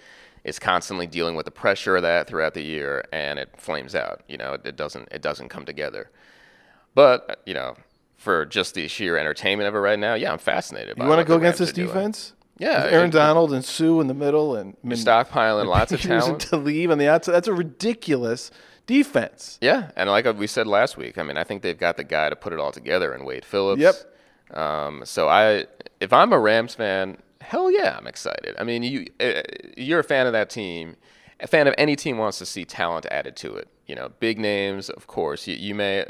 [0.44, 4.22] is constantly dealing with the pressure of that throughout the year, and it flames out.
[4.28, 6.10] You know, it, it doesn't it doesn't come together.
[6.96, 7.76] But uh, you know,
[8.18, 10.98] for just the sheer entertainment of it right now, yeah, I'm fascinated.
[10.98, 12.34] by you want to go against this defense?
[12.58, 16.42] Yeah, Aaron it- Donald and Suh in the middle and stockpiling lots of talent.
[16.42, 17.32] Talib on the outside.
[17.34, 18.52] That's a ridiculous
[18.86, 19.58] defense.
[19.62, 22.30] Yeah, and like we said last week, I mean, I think they've got the guy
[22.30, 23.82] to put it all together in Wade Phillips.
[23.82, 24.58] Yep.
[24.58, 25.66] Um, so I,
[26.00, 28.56] if I'm a Rams fan, hell yeah, I'm excited.
[28.60, 29.42] I mean, you, uh,
[29.78, 30.96] you're a fan of that team.
[31.40, 33.68] A fan of any team wants to see talent added to it.
[33.88, 35.48] You know, big names, of course.
[35.48, 36.06] You, you may,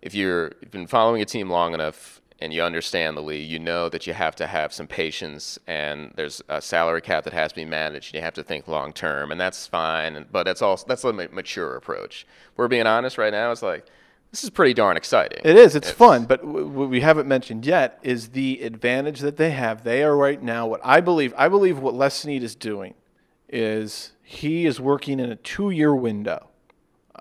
[0.00, 3.58] if you're you've been following a team long enough and you understand the league, you
[3.58, 7.50] know that you have to have some patience and there's a salary cap that has
[7.52, 8.14] to be managed.
[8.14, 10.16] You have to think long term, and that's fine.
[10.16, 12.26] and- But that's also that's a mature approach.
[12.56, 13.50] We're being honest right now.
[13.52, 13.84] It's like
[14.30, 15.40] this is pretty darn exciting.
[15.44, 15.74] It is.
[15.74, 19.82] It's, fun, but w- what we haven't mentioned yet is the advantage that they have.
[19.82, 21.34] They are right now what I believe.
[21.36, 22.94] I believe what Les Snead is doing
[23.48, 26.48] is he is working in a two-year window.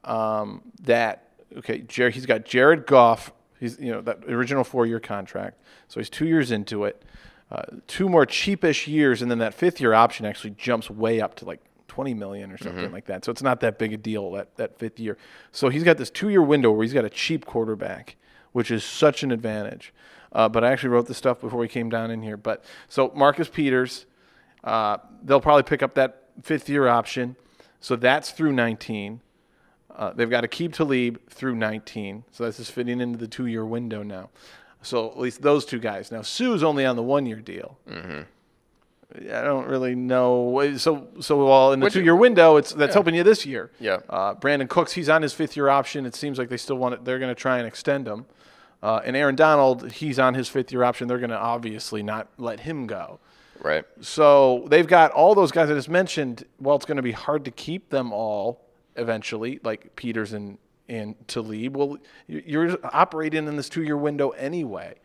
[0.04, 3.34] Um, that okay, Jared, he's got Jared Goff.
[3.60, 7.04] He's you know that original four-year contract, so he's two years into it.
[7.52, 11.45] Uh, two more cheapish years, and then that fifth-year option actually jumps way up to
[11.45, 13.25] like 20 million or something like that.
[13.25, 15.17] So it's not that big a deal that, that fifth year.
[15.52, 18.15] So he's got this two year window where he's got a cheap quarterback,
[18.54, 19.93] which is such an advantage.
[20.32, 22.38] Uh, but I actually wrote this stuff before we came down in here.
[22.38, 24.06] But so Marcus Peters,
[24.63, 27.36] uh, they'll probably pick up that fifth year option.
[27.82, 29.21] So that's through 19.
[29.95, 32.23] Uh, they've got to keep Talib through 19.
[32.32, 34.30] So this is fitting into the two year window now.
[34.82, 36.12] So at least those two guys.
[36.12, 37.78] Now Suh's only on the one year deal.
[39.15, 40.76] I don't really know.
[40.78, 43.72] So so while in the Which- two year window, it's that's helping you this year.
[43.80, 43.98] Yeah.
[44.10, 46.06] Uh, Brandin Cooks, he's on his fifth year option.
[46.06, 47.06] It seems like they still want it.
[47.06, 48.26] They're going to try and extend him.
[48.84, 51.08] Uh, and Aaron Donald, he's on his fifth year option.
[51.08, 53.19] They're going to obviously not let him go.
[53.62, 53.84] right.
[54.00, 56.45] So they've got all those guys I just mentioned.
[56.60, 58.62] Well, it's going to be hard to keep them all
[58.95, 61.76] eventually, like Peters and and Talib.
[61.76, 64.95] Well, you're operating in this two year window anyway.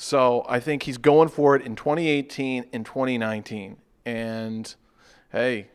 [0.00, 3.78] So I think he's going for it in 2018 and 2019.
[4.06, 4.72] And
[5.32, 5.66] hey,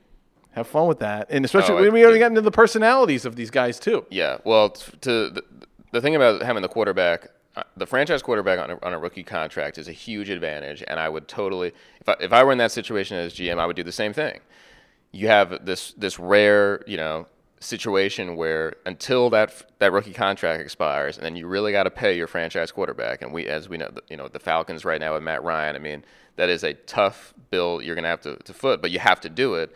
[0.52, 1.28] have fun with that.
[1.30, 4.06] And especially Oh, when we already got into the personalities of these guys too.
[4.10, 4.38] Yeah.
[4.46, 5.44] Well, to the,
[5.92, 9.24] the thing about having the quarterback, uh, the franchise quarterback on a, on a rookie
[9.24, 12.58] contract is a huge advantage, and I would totally, if I, if I were in
[12.60, 14.40] that situation as GM, I would do the same thing.
[15.12, 17.28] You have this this rare, you know,
[17.64, 22.16] situation where until that that rookie contract expires, and then you really got to pay
[22.16, 23.22] your franchise quarterback.
[23.22, 25.76] And we, as we know, you know, the Falcons right now with Matt Ryan.
[25.76, 26.04] I mean,
[26.36, 29.22] that is a tough bill you're going to have to to foot, but you have
[29.22, 29.76] to do it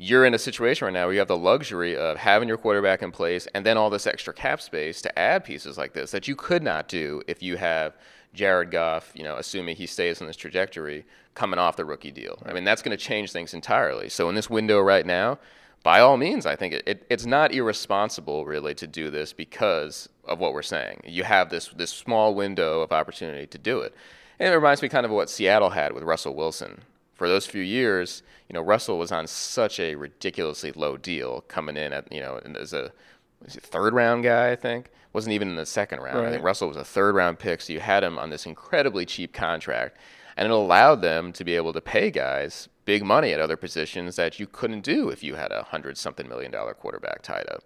[0.00, 3.02] you're in a situation right now where you have the luxury of having your quarterback
[3.02, 6.26] in place and then all this extra cap space to add pieces like this that
[6.26, 7.94] you could not do if you have
[8.32, 12.42] Jared Goff, you know, assuming he stays on this trajectory coming off the rookie deal.
[12.46, 14.08] I mean, that's going to change things entirely.
[14.08, 15.38] So in this window right now,
[15.82, 20.08] by all means, I think it, it, it's not irresponsible really to do this because
[20.24, 21.00] of what we're saying.
[21.04, 23.94] You have this this small window of opportunity to do it.
[24.38, 26.82] And it reminds me kind of what Seattle had with Russell Wilson
[27.20, 31.76] for those few years, you know, Russell was on such a ridiculously low deal coming
[31.76, 32.92] in at, you know, as a
[33.46, 34.88] third round guy, I think.
[35.12, 36.26] Wasn't even in the second round.
[36.26, 39.04] I think Russell was a third round pick, so you had him on this incredibly
[39.04, 39.98] cheap contract.
[40.34, 44.16] And it allowed them to be able to pay guys big money at other positions
[44.16, 47.62] that you couldn't do if you had a hundred something million dollar quarterback tied up.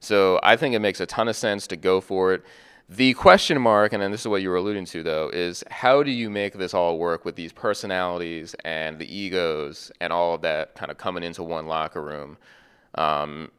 [0.00, 2.42] So I think it makes a ton of sense to go for it.
[2.88, 6.02] The question mark, and then this is what you were alluding to, though, is how
[6.02, 10.42] do you make this all work with these personalities and the egos and all of
[10.42, 12.36] that kind of coming into one locker room?
[12.96, 13.50] Um,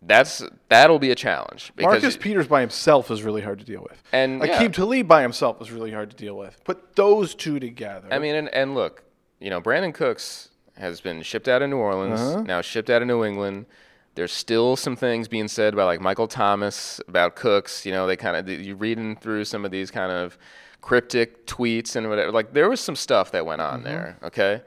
[0.00, 1.72] that's that'll be a challenge.
[1.76, 4.00] Marcus Peters by himself is really hard to deal with.
[4.12, 4.62] And, yeah.
[4.62, 6.62] Aqib Talib by himself is really hard to deal with.
[6.64, 8.08] Put those two together.
[8.10, 9.02] I mean, and, and look,
[9.40, 12.42] you know, Brandin Cooks has been shipped out of New Orleans, uh-huh.
[12.42, 13.66] now shipped out of New England.
[14.14, 17.86] There's still some things being said about like Michael Thomas about Cooks.
[17.86, 20.38] You know, they kind of you reading through some of these kind of
[20.80, 22.32] cryptic tweets and whatever.
[22.32, 23.84] Like there was some stuff that went on mm-hmm.
[23.84, 24.16] there.
[24.24, 24.62] Okay,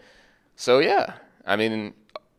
[0.55, 1.93] so yeah, I mean,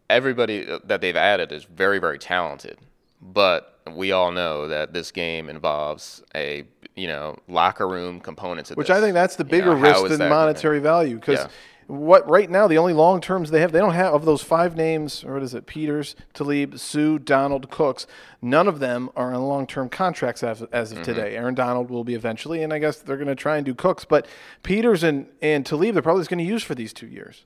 [0.08, 2.78] everybody uh, that they've added is very very talented,
[3.20, 6.64] but we all know that this game involves a
[6.94, 8.96] you know locker room component to Which this.
[8.96, 11.48] I think that's the You bigger know, risk than monetary value because Yeah.
[11.92, 14.74] What right now the only long terms they have they don't have of those five
[14.76, 18.06] names or what is it Peters, Talib, Suh, Donald, Cooks.
[18.40, 21.04] None of them are on long term contracts as, as of Mm-hmm.
[21.04, 21.36] today.
[21.36, 24.06] Aaron Donald will be eventually, and I guess they're going to try and do Cooks,
[24.06, 24.26] but
[24.62, 27.42] Peters and and Talib they're probably just going to use for these two years.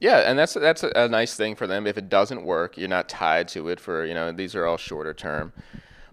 [0.00, 1.86] Yeah, and that's that's a, a nice thing for them.
[1.86, 4.78] If it doesn't work, you're not tied to it for you know these are all
[4.78, 5.52] shorter term.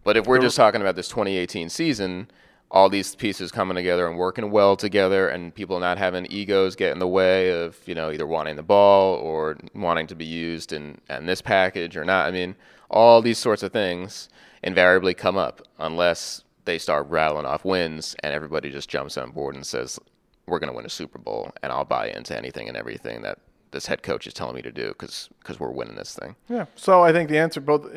[0.03, 2.29] But if we're just talking about this 2018 season,
[2.71, 6.91] all these pieces coming together and working well together, and people not having egos get
[6.91, 10.71] in the way of you know either wanting the ball or wanting to be used
[10.71, 12.27] in in this package or not.
[12.27, 12.55] I mean,
[12.89, 14.29] all these sorts of things
[14.63, 19.55] invariably come up unless they start rattling off wins and everybody just jumps on board
[19.55, 19.97] and says
[20.45, 23.39] we're going to win a Super Bowl, and I'll buy into anything and everything that
[23.71, 26.35] this head coach is telling me to do because because we're winning this thing.
[26.47, 26.65] Yeah.
[26.75, 27.87] So I think the answer, both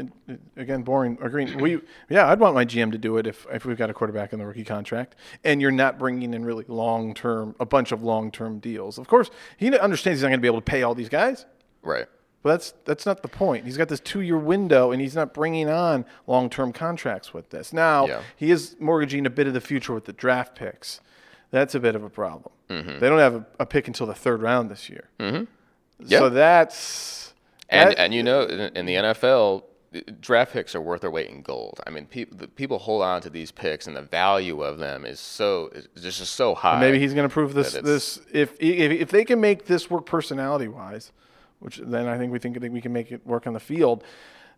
[0.56, 1.58] again, boring or green.
[1.58, 4.32] We yeah, I'd want my GM to do it if if we've got a quarterback
[4.32, 8.02] in the rookie contract, and you're not bringing in really long term, a bunch of
[8.02, 8.98] long term deals.
[8.98, 11.46] Of course, he understands he's not going to be able to pay all these guys,
[11.82, 12.06] Right.
[12.42, 13.64] but that's that's not the point.
[13.64, 17.50] He's got this two year window, and he's not bringing on long term contracts with
[17.50, 17.72] this.
[17.72, 18.22] Now Yeah.
[18.37, 21.00] he is mortgaging a bit of the future with the draft picks.
[21.50, 22.52] That's a bit of a problem.
[22.70, 22.98] Mm-hmm.
[23.00, 25.11] They don't have a, a pick until the third round this year.
[25.20, 25.44] Mm-hmm.
[25.98, 26.18] Yeah.
[26.18, 27.35] So that's
[27.68, 29.64] And that- and you know in, in the NFL,
[30.20, 31.81] draft picks are worth their weight in gold.
[31.87, 35.05] I mean, people the people hold on to these picks, and the value of them
[35.05, 36.81] is so is just so high.
[36.81, 37.72] Maybe he's going to prove this.
[37.74, 41.12] This if, if if they can make this work personality wise,
[41.61, 44.02] which then I think we think that we can make it work on the field,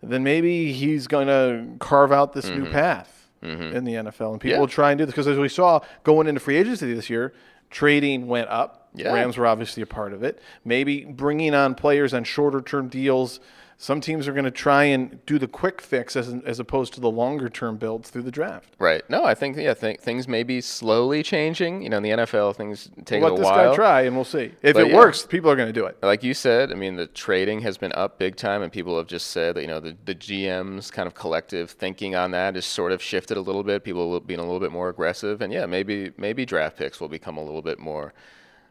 [0.02, 3.10] then maybe he's going to carve out this new path
[3.42, 4.48] in the NFL, and people Mm-hmm.
[4.48, 4.58] Yeah.
[4.58, 7.34] will try and do this because as we saw going into free agency this year,
[7.74, 8.88] trading went up.
[8.94, 9.12] Yeah.
[9.12, 10.40] Rams were obviously a part of it.
[10.64, 13.40] Maybe bringing on players on shorter term deals.
[13.76, 17.00] Some teams are going to try and do the quick fix as, as opposed to
[17.00, 18.74] the longer term builds through the draft.
[18.78, 19.02] Right.
[19.10, 21.82] No, I think yeah, th- things may be slowly changing.
[21.82, 23.70] You know, in the NFL, things take Let a this while.
[23.70, 24.52] guy try, and we'll see.
[24.62, 24.96] If But it yeah.
[24.96, 25.98] works, people are going to do it.
[26.02, 29.08] like you said, I mean, the trading has been up big time, and people have
[29.08, 32.64] just said that you know the, the GM's kind of collective thinking on that has
[32.64, 33.82] sort of shifted a little bit.
[33.84, 37.36] People being a little bit more aggressive, and yeah, maybe maybe draft picks will become
[37.36, 38.14] a little bit more,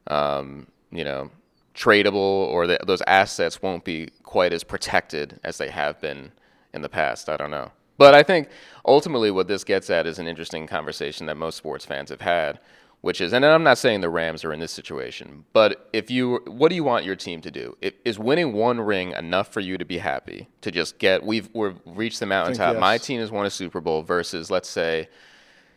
[0.08, 1.30] um, you know,
[1.74, 6.32] tradable, or that those assets won't be quite as protected as they have been
[6.74, 7.30] in the past.
[7.30, 7.72] I don't know.
[7.98, 8.50] But I think
[8.86, 12.60] ultimately what this gets at is an interesting conversation that most sports fans have had,
[13.02, 16.42] which is, and I'm not saying the Rams are in this situation, but if you,
[16.48, 17.78] what do you want your team to do?
[18.04, 21.24] Is winning one ring enough for you to be happy to just get?
[21.24, 22.74] We've we've reached the mountaintop.
[22.74, 22.82] yes.
[22.82, 25.10] My team has won a Super Bowl versus, let's say,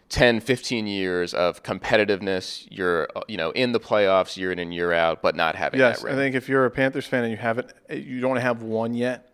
[0.09, 2.67] 10, 15 years of competitiveness.
[2.71, 5.81] You're, uh, you know, in the playoffs year in and year out, but not having
[5.81, 8.63] Yes, that I think if you're a Panthers fan and you haven't, you don't have
[8.63, 9.31] one yet,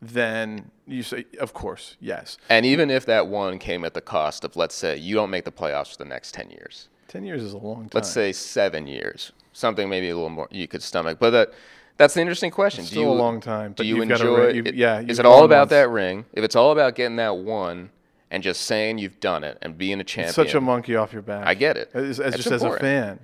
[0.00, 2.38] then you say, of course, yes.
[2.48, 5.44] and even if that one came at the cost of, let's say, you don't make
[5.44, 6.88] the playoffs for the next 10 years.
[7.08, 7.90] Ten years is a long time.
[7.94, 11.18] let's say seven years, something maybe a little more you could stomach.
[11.18, 11.52] But that
[11.96, 12.82] that's the interesting question.
[12.82, 14.46] It's do still you, a long time, Do you you've got a enjoy?
[14.48, 16.26] ring- it- yeah, is it all about that ring?
[16.34, 17.88] If it's all about getting that one
[18.30, 21.12] and just saying you've done it and being a champion, It's such a monkey off
[21.12, 21.46] your back.
[21.46, 21.90] I get it.
[21.94, 23.18] As, as just as a fan.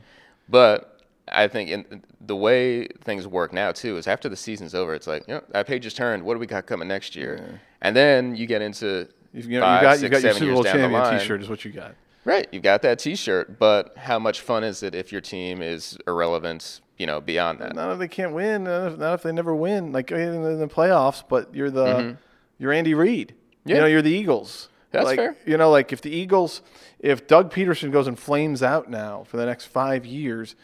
[0.48, 4.94] But I think in the way things work now too is after the season's over,
[4.94, 6.22] it's like you know that page is turned.
[6.22, 7.60] What do we got coming next year?
[7.80, 10.32] And then you get into You've, you know, five, you got six, you got your
[10.32, 11.18] seven Super years Bowl champion.
[11.18, 11.94] T-shirt is what you got.
[12.24, 15.98] Right, you've got that T-shirt, but how much fun is it if your team is
[16.06, 16.80] irrelevant?
[16.96, 17.74] You know, beyond that.
[17.74, 18.64] Not if they can't win.
[18.64, 19.90] Not if, not if they never win.
[19.92, 22.16] Like in the, playoffs, but you're the
[22.58, 23.34] you're Andy Reid.
[23.64, 23.80] You Mm-hmm.
[23.82, 24.68] Know, you're the Eagles.
[24.94, 25.36] That's like, fair.
[25.46, 26.62] You know, like if the Eagles,
[26.98, 30.56] if Doug Pederson goes and flames out now for the next five years,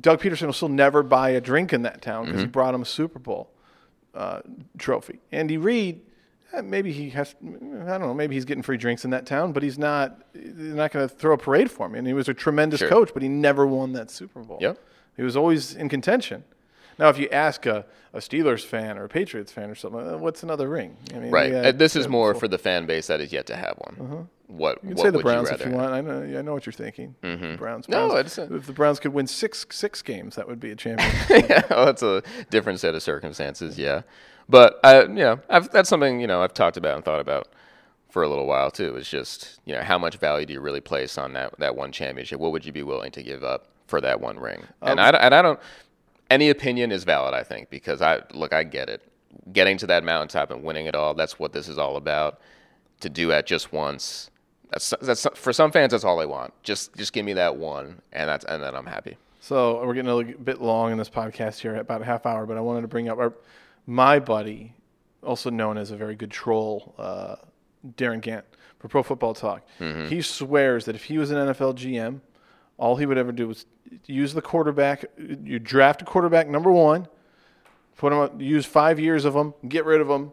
[0.00, 2.52] Doug Pederson will still never buy a drink in that town because he Mm-hmm.
[2.52, 3.50] brought him a Super Bowl
[4.14, 4.40] uh,
[4.78, 5.20] trophy.
[5.32, 6.00] Andy Reid,
[6.52, 7.34] eh, maybe he has.
[7.42, 7.46] I
[7.98, 8.14] don't know.
[8.14, 10.20] Maybe he's getting free drinks in that town, but he's not.
[10.34, 11.94] He's not going to throw a parade for him.
[11.94, 12.88] And he was a tremendous Sure.
[12.88, 14.58] coach, but he never won that Super Bowl.
[14.60, 14.78] Yep.
[15.16, 16.44] He was always in contention.
[16.98, 20.18] Now, if you ask a, a Steelers fan or a Patriots fan or something, uh,
[20.18, 20.96] what's another ring?
[21.14, 21.52] I mean, Right.
[21.52, 24.28] yeah, Uh, this is more for the fan base that is yet to have one.
[24.48, 25.74] What, You can what say the Browns you if you have?
[25.74, 25.92] want.
[25.92, 27.14] I know, I know what you're thinking.
[27.20, 27.88] The Browns.
[27.88, 30.76] No, it's a- if the Browns could win six six games, that would be a
[30.76, 31.28] championship.
[31.50, 33.78] yeah, well, that's a different set of circumstances.
[33.78, 34.02] Yeah,
[34.48, 37.48] but I, you know, I've, that's something you know I've talked about and thought about
[38.08, 38.96] for a little while too.
[38.96, 41.92] It's just you know how much value do you really place on that that one
[41.92, 42.40] championship?
[42.40, 44.62] What would you be willing to give up for that one ring?
[44.80, 45.60] Um, and I and I don't.
[46.30, 49.02] Any opinion is valid, I think, because I look, I get it.
[49.52, 51.14] getting to that mountaintop and winning it all.
[51.14, 52.40] That's what this is all about.
[53.00, 54.30] To do that just once.
[54.70, 55.92] That's that's for some fans.
[55.92, 56.52] That's all they want.
[56.62, 59.16] Just just give me that one, and that's and then I'm happy.
[59.40, 62.44] So we're getting a little bit long in this podcast here, about a half hour.
[62.44, 63.32] But I wanted to bring up our,
[63.86, 64.74] my buddy,
[65.22, 67.36] also known as a very good troll, uh,
[67.96, 68.42] Darin Gantt
[68.78, 69.62] for Pro Football Talk.
[69.78, 72.20] He swears that if he was an NFL GM,
[72.76, 73.64] all he would ever do was
[74.06, 75.04] use the quarterback.
[75.18, 77.08] You draft a quarterback number one,
[77.96, 80.32] put him, use five years of them, get rid of them,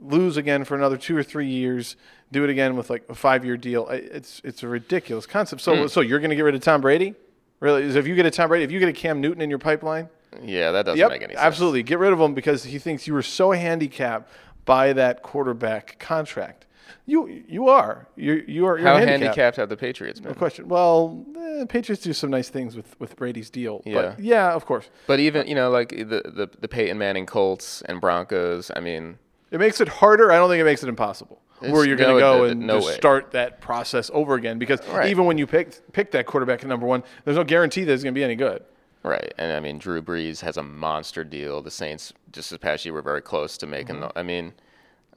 [0.00, 1.96] lose again for another two or three years,
[2.30, 3.88] do it again with like a five year deal.
[3.88, 5.62] It's it's a ridiculous concept.
[5.62, 5.86] So hmm.
[5.88, 7.14] so you're going to get rid of Tom Brady?
[7.60, 7.82] Really?
[7.84, 9.60] Is if you get a Tom Brady, if you get a Cam Newton in your
[9.60, 10.08] pipeline,
[10.42, 11.44] Yeah, that doesn't Yep, make any sense.
[11.44, 11.82] absolutely.
[11.84, 14.28] Get rid of him because he thinks you were so handicapped
[14.64, 16.66] by that quarterback contract.
[17.06, 18.06] You you are.
[18.16, 19.22] You're you are you're How handicapped.
[19.22, 20.30] handicapped have the Patriots been?
[20.32, 20.68] No question.
[20.68, 23.82] Well, eh, Patriots do some nice things with, with Brady's deal.
[23.84, 23.94] Yeah.
[23.94, 24.88] But yeah, of course.
[25.06, 28.70] But even you know like the the the Peyton Manning Colts and Broncos.
[28.76, 29.18] I mean,
[29.50, 30.30] It makes it harder.
[30.30, 31.40] I don't think it makes it impossible.
[31.60, 34.80] Where you're going no, to go it- and no start that process over again because
[34.88, 35.08] Right.
[35.10, 38.02] even when you pick pick that quarterback at number one, there's no guarantee that it's
[38.02, 38.62] going to be any good.
[39.04, 39.32] right?
[39.38, 41.62] And I mean, Drew Brees has a monster deal.
[41.62, 43.96] The Saints just this past year were very close to making.
[43.96, 44.08] Mm-hmm.
[44.14, 44.54] The, I mean.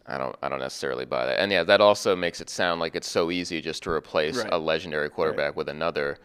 [0.07, 0.35] I don't.
[0.41, 3.31] I don't necessarily buy that, and yeah, that also makes it sound like it's so
[3.31, 4.49] easy just to replace Right.
[4.51, 6.17] a legendary quarterback with another.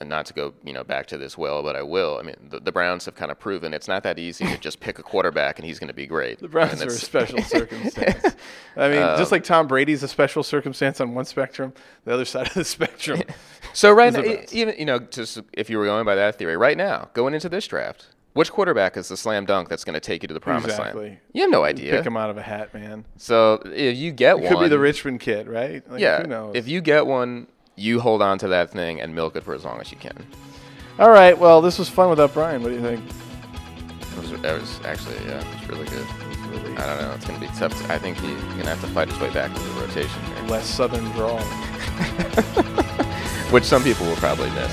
[0.00, 2.18] And not to go, you know, back to this well, but I will.
[2.18, 4.80] I mean, the, the Browns have kind of proven it's not that easy to just
[4.80, 6.40] pick a quarterback and he's going to be great.
[6.40, 8.34] The Browns are a special circumstance.
[8.76, 11.72] I mean, Um, just like Tom Brady's a special circumstance on one spectrum,
[12.04, 13.22] the other side of the spectrum.
[13.74, 16.76] So right now, even you know, just if you were going by that theory, right
[16.76, 20.22] now, going into this draft, which quarterback is the slam dunk that's going to take
[20.22, 21.04] you to the promised Exactly.
[21.08, 21.18] land?
[21.32, 21.92] You have no idea.
[21.92, 23.04] Pick him out of a hat, man.
[23.16, 25.88] So if you get It one, could be the Richmond kid, right?
[25.90, 26.22] Like, yeah.
[26.22, 26.54] Who knows?
[26.54, 29.64] If you get one, you hold on to that thing and milk it for as
[29.64, 30.26] long as you can.
[30.98, 31.38] All right.
[31.38, 32.62] Well, this was fun without Brian.
[32.62, 33.04] What do you think?
[34.00, 36.06] It was, it was actually yeah, it was really good.
[36.50, 37.12] Really I don't know.
[37.14, 37.90] It's going to be tough.
[37.90, 40.42] I think he's going to have to fight his way back into the rotation here,
[40.48, 41.38] less southern drawl.
[43.52, 44.72] which some people will probably miss.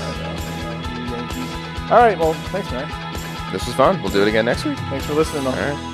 [1.90, 2.18] All right.
[2.18, 3.09] Well, thanks, man.
[3.52, 4.00] This was fun.
[4.02, 4.78] We'll do it again next week.
[4.90, 5.46] Thanks for listening.
[5.46, 5.89] All right.